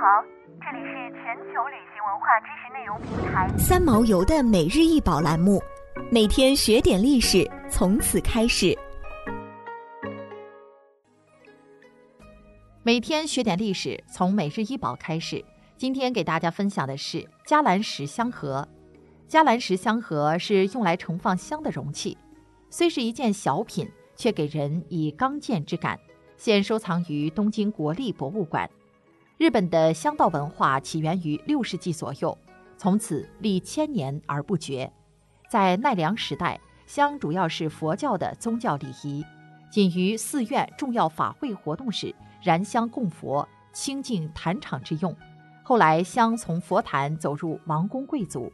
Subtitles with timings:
[0.00, 0.22] 好，
[0.60, 5.60] 这里是全球旅行文化知识内容平台三毛游的每日一宝栏目，
[6.08, 8.78] 每天学点历史，从此开始。
[12.84, 15.44] 每天学点历史，从每日一宝开始。
[15.76, 18.68] 今天给大家分享的是加兰石香盒。
[19.26, 22.16] 加兰石香盒是用来盛放香的容器，
[22.70, 25.98] 虽是一件小品，却给人以刚健之感。
[26.36, 28.70] 现收藏于东京国立博物馆。
[29.38, 32.36] 日本的香道文化起源于六世纪左右，
[32.76, 34.92] 从此历千年而不绝。
[35.48, 39.24] 在奈良时代，香主要是佛教的宗教礼仪，
[39.70, 45.14] 仅于寺院重要法会活动时燃香供佛、清净坛场之用。
[45.62, 48.52] 后来，香从佛坛走入王公贵族，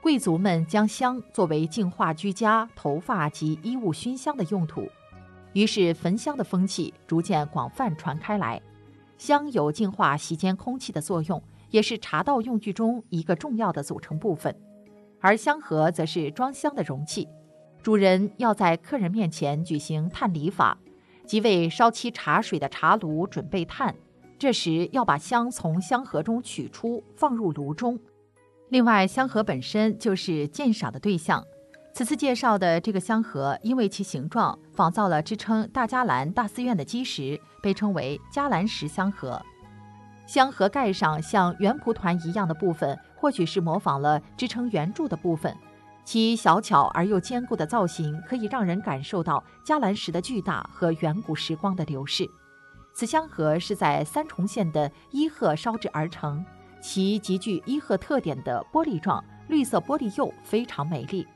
[0.00, 4.88] 贵族们将香作为净化居家、头发及衣物熏香的用途。
[5.54, 8.62] 于是，焚香的风气逐渐广泛传开来。
[9.20, 14.56] 香有净化席间空气的作用，也是茶道用具中一个重要的组成部分。
[15.20, 17.28] 而香盒则是装香的容器，
[17.82, 20.78] 主人要在客人面前举行炭礼法，
[21.26, 23.94] 即为烧沏茶水的茶炉准备炭。
[24.38, 28.00] 这时要把香从香盒中取出，放入炉中。
[28.70, 31.44] 另外，香盒本身就是鉴赏的对象。
[32.00, 39.38] 此次介绍的这个香盒，因为其形状仿造了支撑大迦兰大寺院的基石，被称为迦兰石香盒。
[40.26, 45.54] 香盒盖上像圆蒲团一样的部分，或许是模仿了支撑圆柱的部分。
[46.02, 52.26] 其小巧而又坚固的造型，可以让人感受到迦兰石的巨大和远古时光的流逝。
[52.94, 56.42] 此香盒是在三重县的伊贺烧制而成，
[56.80, 61.26] 其极具伊贺特点的玻璃状绿色玻璃釉非常美丽。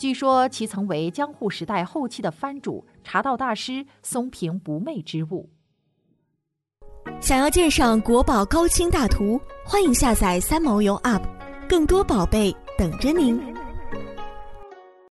[0.00, 5.50] 据说其曾为江户时代后期的藩主茶道大师松平不昧之物。
[7.20, 11.20] 想要鉴赏国宝高清大图，欢迎下载三毛游 App，
[11.68, 13.38] 更多宝贝等着您。